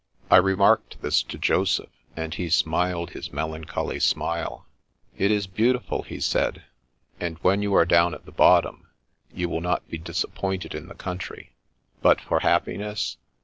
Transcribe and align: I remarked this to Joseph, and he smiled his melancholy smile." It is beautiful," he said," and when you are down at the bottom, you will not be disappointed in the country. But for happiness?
I 0.31 0.37
remarked 0.37 1.03
this 1.03 1.21
to 1.21 1.37
Joseph, 1.37 1.91
and 2.15 2.33
he 2.33 2.49
smiled 2.49 3.11
his 3.11 3.31
melancholy 3.31 3.99
smile." 3.99 4.65
It 5.19 5.29
is 5.29 5.45
beautiful," 5.45 6.01
he 6.01 6.19
said," 6.19 6.63
and 7.21 7.37
when 7.43 7.61
you 7.61 7.75
are 7.75 7.85
down 7.85 8.15
at 8.15 8.25
the 8.25 8.31
bottom, 8.31 8.87
you 9.31 9.47
will 9.47 9.61
not 9.61 9.87
be 9.89 9.99
disappointed 9.99 10.73
in 10.73 10.87
the 10.87 10.95
country. 10.95 11.51
But 12.01 12.19
for 12.19 12.39
happiness? 12.39 13.17